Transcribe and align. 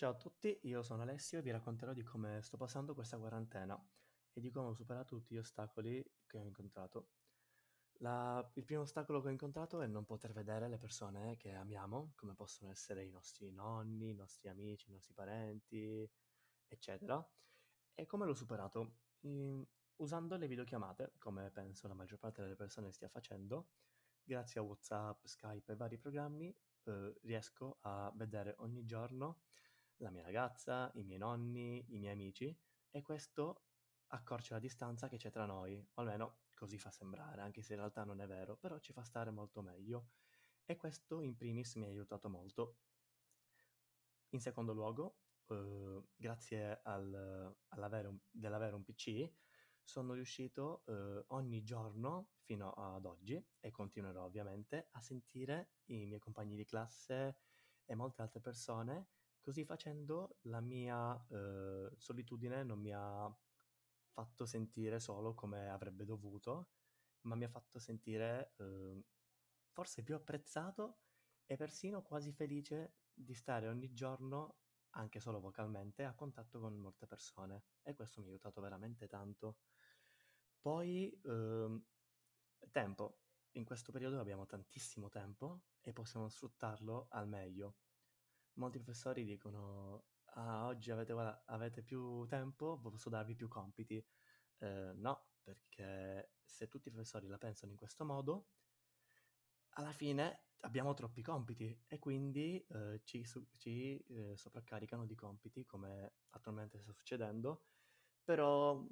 Ciao 0.00 0.12
a 0.12 0.14
tutti, 0.14 0.58
io 0.62 0.82
sono 0.82 1.02
Alessio 1.02 1.38
e 1.38 1.42
vi 1.42 1.50
racconterò 1.50 1.92
di 1.92 2.02
come 2.02 2.40
sto 2.40 2.56
passando 2.56 2.94
questa 2.94 3.18
quarantena 3.18 3.78
e 4.32 4.40
di 4.40 4.48
come 4.50 4.68
ho 4.68 4.72
superato 4.72 5.14
tutti 5.14 5.34
gli 5.34 5.36
ostacoli 5.36 6.02
che 6.26 6.38
ho 6.38 6.42
incontrato. 6.42 7.10
La- 7.98 8.50
il 8.54 8.64
primo 8.64 8.80
ostacolo 8.80 9.20
che 9.20 9.28
ho 9.28 9.30
incontrato 9.30 9.82
è 9.82 9.86
non 9.86 10.06
poter 10.06 10.32
vedere 10.32 10.70
le 10.70 10.78
persone 10.78 11.36
che 11.36 11.52
amiamo, 11.52 12.12
come 12.16 12.32
possono 12.32 12.70
essere 12.70 13.04
i 13.04 13.10
nostri 13.10 13.52
nonni, 13.52 14.08
i 14.08 14.14
nostri 14.14 14.48
amici, 14.48 14.88
i 14.88 14.92
nostri 14.92 15.12
parenti, 15.12 16.10
eccetera. 16.66 17.22
E 17.94 18.06
come 18.06 18.24
l'ho 18.24 18.32
superato? 18.32 19.00
In- 19.24 19.62
usando 19.96 20.34
le 20.38 20.46
videochiamate, 20.48 21.12
come 21.18 21.50
penso 21.50 21.88
la 21.88 21.94
maggior 21.94 22.18
parte 22.18 22.40
delle 22.40 22.56
persone 22.56 22.90
stia 22.90 23.10
facendo, 23.10 23.68
grazie 24.24 24.60
a 24.60 24.62
WhatsApp, 24.62 25.26
Skype 25.26 25.72
e 25.72 25.76
vari 25.76 25.98
programmi, 25.98 26.56
eh, 26.84 27.18
riesco 27.20 27.76
a 27.82 28.10
vedere 28.14 28.54
ogni 28.60 28.86
giorno 28.86 29.42
la 30.00 30.10
mia 30.10 30.22
ragazza, 30.22 30.90
i 30.94 31.04
miei 31.04 31.18
nonni, 31.18 31.84
i 31.88 31.98
miei 31.98 32.12
amici 32.12 32.56
e 32.90 33.02
questo 33.02 33.64
accorcia 34.08 34.54
la 34.54 34.60
distanza 34.60 35.08
che 35.08 35.16
c'è 35.16 35.30
tra 35.30 35.46
noi, 35.46 35.78
o 35.78 36.00
almeno 36.00 36.40
così 36.54 36.78
fa 36.78 36.90
sembrare, 36.90 37.40
anche 37.40 37.62
se 37.62 37.72
in 37.74 37.78
realtà 37.78 38.04
non 38.04 38.20
è 38.20 38.26
vero, 38.26 38.56
però 38.56 38.78
ci 38.78 38.92
fa 38.92 39.02
stare 39.02 39.30
molto 39.30 39.62
meglio 39.62 40.08
e 40.64 40.76
questo 40.76 41.20
in 41.20 41.36
primis 41.36 41.74
mi 41.76 41.84
ha 41.84 41.88
aiutato 41.88 42.28
molto. 42.28 42.78
In 44.30 44.40
secondo 44.40 44.72
luogo, 44.72 45.18
eh, 45.48 46.02
grazie 46.14 46.80
al, 46.84 47.56
all'avere 47.68 48.08
un, 48.08 48.18
dell'avere 48.30 48.74
un 48.74 48.84
PC, 48.84 49.32
sono 49.82 50.12
riuscito 50.12 50.84
eh, 50.86 51.24
ogni 51.28 51.62
giorno 51.62 52.30
fino 52.42 52.72
ad 52.72 53.04
oggi, 53.04 53.44
e 53.58 53.70
continuerò 53.70 54.24
ovviamente, 54.24 54.88
a 54.92 55.00
sentire 55.00 55.72
i 55.86 56.06
miei 56.06 56.20
compagni 56.20 56.56
di 56.56 56.64
classe 56.64 57.38
e 57.84 57.94
molte 57.94 58.22
altre 58.22 58.40
persone 58.40 59.08
Così 59.50 59.64
facendo 59.64 60.36
la 60.42 60.60
mia 60.60 61.12
eh, 61.28 61.90
solitudine 61.96 62.62
non 62.62 62.78
mi 62.78 62.92
ha 62.94 63.36
fatto 64.12 64.46
sentire 64.46 65.00
solo 65.00 65.34
come 65.34 65.68
avrebbe 65.68 66.04
dovuto, 66.04 66.68
ma 67.22 67.34
mi 67.34 67.42
ha 67.42 67.48
fatto 67.48 67.80
sentire 67.80 68.52
eh, 68.58 69.02
forse 69.72 70.04
più 70.04 70.14
apprezzato 70.14 71.00
e 71.46 71.56
persino 71.56 72.00
quasi 72.00 72.30
felice 72.30 72.98
di 73.12 73.34
stare 73.34 73.66
ogni 73.66 73.92
giorno, 73.92 74.58
anche 74.90 75.18
solo 75.18 75.40
vocalmente, 75.40 76.04
a 76.04 76.14
contatto 76.14 76.60
con 76.60 76.76
molte 76.76 77.08
persone 77.08 77.64
e 77.82 77.96
questo 77.96 78.20
mi 78.20 78.28
ha 78.28 78.30
aiutato 78.30 78.60
veramente 78.60 79.08
tanto. 79.08 79.56
Poi, 80.60 81.10
eh, 81.24 81.82
tempo. 82.70 83.18
In 83.54 83.64
questo 83.64 83.90
periodo 83.90 84.20
abbiamo 84.20 84.46
tantissimo 84.46 85.08
tempo 85.08 85.62
e 85.80 85.92
possiamo 85.92 86.28
sfruttarlo 86.28 87.08
al 87.10 87.26
meglio 87.26 87.78
molti 88.54 88.78
professori 88.78 89.24
dicono, 89.24 90.08
ah, 90.34 90.66
oggi 90.66 90.90
avete, 90.90 91.12
guarda, 91.12 91.44
avete 91.46 91.82
più 91.82 92.26
tempo, 92.26 92.78
posso 92.80 93.08
darvi 93.10 93.34
più 93.34 93.48
compiti. 93.48 94.04
Eh, 94.58 94.92
no, 94.94 95.30
perché 95.42 96.36
se 96.44 96.68
tutti 96.68 96.88
i 96.88 96.90
professori 96.90 97.26
la 97.28 97.38
pensano 97.38 97.72
in 97.72 97.78
questo 97.78 98.04
modo, 98.04 98.50
alla 99.70 99.92
fine 99.92 100.48
abbiamo 100.60 100.94
troppi 100.94 101.22
compiti 101.22 101.84
e 101.86 101.98
quindi 101.98 102.64
eh, 102.68 103.00
ci, 103.04 103.24
su- 103.24 103.48
ci 103.56 103.96
eh, 103.98 104.36
sovraccaricano 104.36 105.06
di 105.06 105.14
compiti 105.14 105.64
come 105.64 106.16
attualmente 106.30 106.78
sta 106.78 106.92
succedendo, 106.92 107.64
però 108.22 108.84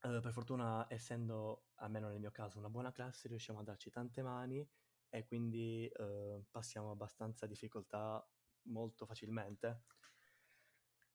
eh, 0.00 0.20
per 0.20 0.32
fortuna 0.32 0.86
essendo, 0.88 1.68
almeno 1.76 2.08
nel 2.08 2.20
mio 2.20 2.30
caso, 2.30 2.58
una 2.58 2.70
buona 2.70 2.92
classe, 2.92 3.28
riusciamo 3.28 3.60
a 3.60 3.62
darci 3.62 3.90
tante 3.90 4.22
mani 4.22 4.66
e 5.08 5.24
quindi 5.24 5.86
eh, 5.88 6.44
passiamo 6.50 6.90
abbastanza 6.90 7.46
difficoltà 7.46 8.26
molto 8.66 9.06
facilmente. 9.06 9.84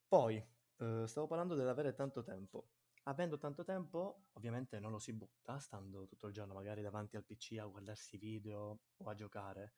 Poi, 0.08 0.36
eh, 0.78 1.04
stavo 1.08 1.28
parlando 1.28 1.56
dell'avere 1.56 1.94
tanto 1.94 2.22
tempo. 2.22 2.72
Avendo 3.04 3.38
tanto 3.38 3.64
tempo, 3.64 4.28
ovviamente 4.34 4.80
non 4.80 4.92
lo 4.92 5.00
si 5.00 5.14
butta, 5.14 5.58
stando 5.58 6.06
tutto 6.06 6.28
il 6.28 6.34
giorno 6.34 6.54
magari 6.54 6.82
davanti 6.82 7.16
al 7.16 7.26
PC 7.26 7.58
a 7.60 7.66
guardarsi 7.66 8.18
video 8.18 8.82
o 8.98 9.10
a 9.10 9.14
giocare. 9.16 9.76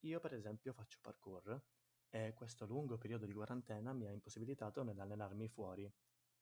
Io, 0.00 0.20
per 0.20 0.34
esempio, 0.34 0.72
faccio 0.72 0.98
parkour 1.00 1.62
e 2.10 2.32
questo 2.34 2.66
lungo 2.66 2.98
periodo 2.98 3.26
di 3.26 3.32
quarantena 3.32 3.92
mi 3.92 4.06
ha 4.06 4.10
impossibilitato 4.12 4.82
nell'allenarmi 4.82 5.48
fuori 5.48 5.90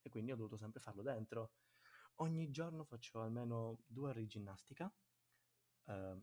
e 0.03 0.09
quindi 0.09 0.33
ho 0.33 0.37
dovuto 0.37 0.57
sempre 0.57 0.81
farlo 0.81 1.03
dentro. 1.03 1.53
Ogni 2.17 2.51
giorno 2.51 2.85
faccio 2.85 3.21
almeno 3.21 3.83
due 3.87 4.11
ore 4.11 4.21
di 4.21 4.27
ginnastica, 4.27 4.93
eh, 5.87 6.23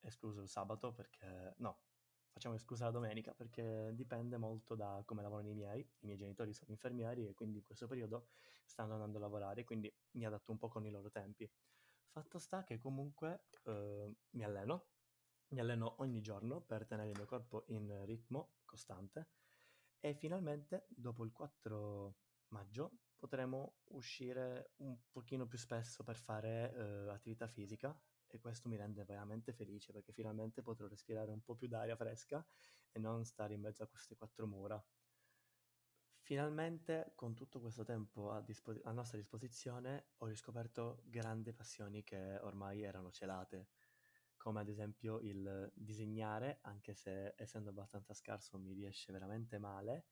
escluso 0.00 0.40
il 0.40 0.48
sabato 0.48 0.92
perché 0.92 1.54
no, 1.58 1.82
facciamo 2.32 2.54
esclusa 2.54 2.86
la 2.86 2.90
domenica 2.90 3.34
perché 3.34 3.92
dipende 3.94 4.38
molto 4.38 4.74
da 4.74 5.02
come 5.04 5.22
lavorano 5.22 5.50
i 5.50 5.54
miei. 5.54 5.80
I 5.80 6.06
miei 6.06 6.16
genitori 6.16 6.52
sono 6.52 6.70
infermieri 6.70 7.28
e 7.28 7.34
quindi 7.34 7.58
in 7.58 7.64
questo 7.64 7.86
periodo 7.86 8.28
stanno 8.64 8.94
andando 8.94 9.18
a 9.18 9.20
lavorare, 9.20 9.64
quindi 9.64 9.94
mi 10.12 10.24
adatto 10.24 10.50
un 10.50 10.58
po' 10.58 10.68
con 10.68 10.84
i 10.86 10.90
loro 10.90 11.10
tempi. 11.10 11.48
Fatto 12.08 12.38
sta 12.38 12.64
che 12.64 12.78
comunque 12.78 13.44
eh, 13.64 14.14
mi 14.30 14.44
alleno, 14.44 14.86
mi 15.48 15.60
alleno 15.60 15.94
ogni 15.98 16.20
giorno 16.20 16.60
per 16.60 16.86
tenere 16.86 17.10
il 17.10 17.16
mio 17.16 17.26
corpo 17.26 17.64
in 17.68 18.04
ritmo 18.06 18.54
costante 18.64 19.28
e 20.00 20.14
finalmente 20.14 20.86
dopo 20.88 21.24
il 21.24 21.32
4 21.32 22.16
maggio 22.48 22.98
potremo 23.18 23.76
uscire 23.92 24.72
un 24.78 24.98
pochino 25.10 25.46
più 25.46 25.58
spesso 25.58 26.02
per 26.02 26.16
fare 26.16 26.74
eh, 26.74 27.08
attività 27.10 27.46
fisica 27.46 27.96
e 28.36 28.40
questo 28.40 28.68
mi 28.68 28.76
rende 28.76 29.04
veramente 29.04 29.52
felice 29.52 29.92
perché 29.92 30.12
finalmente 30.12 30.62
potrò 30.62 30.86
respirare 30.86 31.30
un 31.30 31.42
po' 31.42 31.54
più 31.54 31.68
d'aria 31.68 31.96
fresca 31.96 32.44
e 32.90 32.98
non 32.98 33.24
stare 33.24 33.54
in 33.54 33.60
mezzo 33.60 33.82
a 33.82 33.86
queste 33.86 34.16
quattro 34.16 34.46
mura. 34.46 34.82
Finalmente, 36.24 37.12
con 37.14 37.34
tutto 37.34 37.60
questo 37.60 37.84
tempo 37.84 38.30
a, 38.30 38.40
dispo- 38.40 38.80
a 38.84 38.92
nostra 38.92 39.18
disposizione, 39.18 40.06
ho 40.18 40.26
riscoperto 40.26 41.02
grandi 41.04 41.52
passioni 41.52 42.04
che 42.04 42.38
ormai 42.38 42.82
erano 42.82 43.10
celate, 43.10 43.70
come 44.36 44.60
ad 44.60 44.68
esempio 44.68 45.18
il 45.20 45.70
disegnare, 45.74 46.58
anche 46.62 46.94
se 46.94 47.34
essendo 47.36 47.70
abbastanza 47.70 48.14
scarso 48.14 48.58
mi 48.58 48.72
riesce 48.72 49.12
veramente 49.12 49.58
male, 49.58 50.06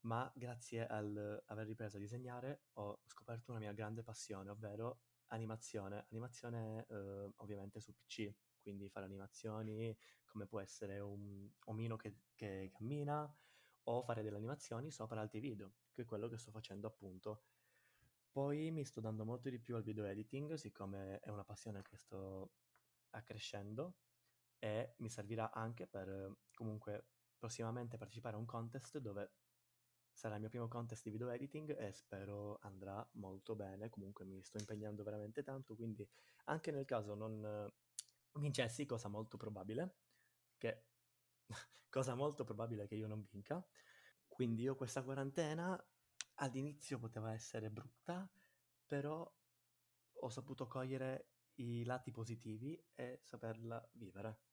ma 0.00 0.30
grazie 0.34 0.86
al 0.86 1.42
aver 1.46 1.66
ripreso 1.66 1.96
a 1.96 2.00
disegnare 2.00 2.64
ho 2.74 3.00
scoperto 3.06 3.50
una 3.50 3.60
mia 3.60 3.72
grande 3.72 4.02
passione, 4.02 4.50
ovvero 4.50 5.00
animazione, 5.28 6.06
animazione 6.10 6.86
eh, 6.88 7.32
ovviamente 7.36 7.80
su 7.80 7.94
PC, 7.94 8.32
quindi 8.60 8.88
fare 8.88 9.06
animazioni 9.06 9.96
come 10.26 10.46
può 10.46 10.60
essere 10.60 11.00
un 11.00 11.48
omino 11.64 11.96
che, 11.96 12.16
che 12.34 12.70
cammina 12.72 13.34
o 13.84 14.02
fare 14.02 14.22
delle 14.22 14.36
animazioni 14.36 14.90
sopra 14.90 15.20
altri 15.20 15.40
video, 15.40 15.72
che 15.92 16.02
è 16.02 16.04
quello 16.04 16.28
che 16.28 16.36
sto 16.36 16.50
facendo 16.50 16.86
appunto. 16.86 17.44
Poi 18.30 18.70
mi 18.70 18.84
sto 18.84 19.00
dando 19.00 19.24
molto 19.24 19.48
di 19.48 19.58
più 19.58 19.74
al 19.74 19.82
video 19.82 20.04
editing, 20.04 20.54
siccome 20.54 21.18
è 21.20 21.30
una 21.30 21.44
passione 21.44 21.82
che 21.82 21.96
sto 21.96 22.52
accrescendo 23.10 23.96
e 24.58 24.94
mi 24.98 25.08
servirà 25.08 25.50
anche 25.52 25.86
per 25.86 26.36
comunque 26.54 27.06
prossimamente 27.38 27.96
partecipare 27.96 28.36
a 28.36 28.38
un 28.38 28.44
contest 28.44 28.98
dove 28.98 29.32
sarà 30.18 30.34
il 30.34 30.40
mio 30.40 30.48
primo 30.48 30.66
contest 30.66 31.04
di 31.04 31.10
video 31.10 31.30
editing 31.30 31.78
e 31.78 31.92
spero 31.92 32.58
andrà 32.62 33.08
molto 33.12 33.54
bene. 33.54 33.88
Comunque 33.88 34.24
mi 34.24 34.42
sto 34.42 34.58
impegnando 34.58 35.04
veramente 35.04 35.44
tanto, 35.44 35.76
quindi 35.76 36.06
anche 36.46 36.72
nel 36.72 36.84
caso 36.84 37.14
non 37.14 37.70
vincessi, 38.32 38.84
cosa 38.84 39.06
molto 39.06 39.36
probabile, 39.36 39.94
che 40.56 40.86
cosa 41.88 42.16
molto 42.16 42.42
probabile 42.42 42.88
che 42.88 42.96
io 42.96 43.06
non 43.06 43.24
vinca. 43.30 43.64
Quindi 44.26 44.62
io 44.62 44.74
questa 44.74 45.04
quarantena 45.04 45.80
all'inizio 46.40 46.98
poteva 46.98 47.32
essere 47.32 47.70
brutta, 47.70 48.28
però 48.86 49.32
ho 50.20 50.28
saputo 50.30 50.66
cogliere 50.66 51.28
i 51.58 51.84
lati 51.84 52.10
positivi 52.10 52.76
e 52.96 53.20
saperla 53.22 53.88
vivere. 53.92 54.47